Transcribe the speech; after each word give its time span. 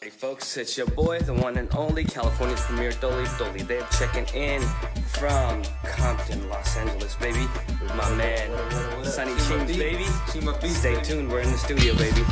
Hey 0.00 0.08
folks, 0.08 0.56
it's 0.56 0.78
your 0.78 0.86
boy, 0.86 1.20
the 1.20 1.34
one 1.34 1.58
and 1.58 1.68
only 1.74 2.04
California's 2.04 2.60
premier 2.62 2.92
Dolly 2.92 3.26
Dolly. 3.38 3.62
They're 3.62 3.86
checking 3.98 4.26
in 4.34 4.62
from 5.08 5.62
Compton, 5.84 6.48
Los 6.48 6.76
Angeles, 6.78 7.14
baby, 7.16 7.46
with 7.82 7.94
my 7.94 8.08
man 8.14 9.04
Sunny 9.04 9.32
Cheeks, 9.32 9.76
baby. 9.76 10.06
Stay 10.68 11.00
tuned, 11.02 11.30
we're 11.30 11.40
in 11.40 11.50
the 11.50 11.58
studio, 11.58 11.94
baby. 11.96 12.22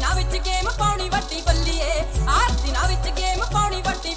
ਆਰਤੀ 0.00 0.08
ਨਾ 0.08 0.14
ਵਿੱਚ 0.14 0.36
game 0.46 0.68
ਪਾਉਣੀ 0.78 1.08
ਵੱਡੀ 1.08 1.40
ਬੱਲੀਏ 1.46 1.90
ਆਰਤੀ 2.28 2.70
ਨਾ 2.72 2.86
ਵਿੱਚ 2.86 3.08
game 3.18 3.44
ਪਾਉਣੀ 3.52 3.80
ਵੱਡੀ 3.82 4.14